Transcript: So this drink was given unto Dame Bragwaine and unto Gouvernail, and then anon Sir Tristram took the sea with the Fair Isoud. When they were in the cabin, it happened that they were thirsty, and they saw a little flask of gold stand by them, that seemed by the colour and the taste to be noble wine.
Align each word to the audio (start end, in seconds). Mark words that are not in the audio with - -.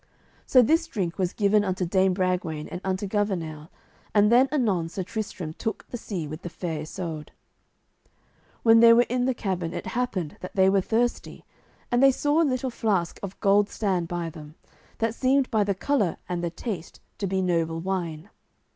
So 0.47 0.63
this 0.63 0.87
drink 0.87 1.19
was 1.19 1.31
given 1.31 1.63
unto 1.63 1.85
Dame 1.85 2.15
Bragwaine 2.15 2.67
and 2.69 2.81
unto 2.83 3.05
Gouvernail, 3.05 3.69
and 4.15 4.31
then 4.31 4.47
anon 4.51 4.89
Sir 4.89 5.03
Tristram 5.03 5.53
took 5.53 5.87
the 5.91 5.95
sea 5.97 6.25
with 6.27 6.41
the 6.41 6.49
Fair 6.49 6.81
Isoud. 6.81 7.31
When 8.63 8.79
they 8.79 8.93
were 8.93 9.05
in 9.09 9.25
the 9.25 9.35
cabin, 9.35 9.75
it 9.75 9.85
happened 9.85 10.37
that 10.41 10.55
they 10.55 10.71
were 10.71 10.81
thirsty, 10.81 11.45
and 11.91 12.01
they 12.01 12.11
saw 12.11 12.41
a 12.41 12.41
little 12.41 12.71
flask 12.71 13.19
of 13.21 13.39
gold 13.41 13.69
stand 13.69 14.07
by 14.07 14.31
them, 14.31 14.55
that 14.97 15.13
seemed 15.13 15.51
by 15.51 15.63
the 15.63 15.75
colour 15.75 16.17
and 16.27 16.43
the 16.43 16.49
taste 16.49 16.99
to 17.19 17.27
be 17.27 17.39
noble 17.43 17.79
wine. 17.79 18.31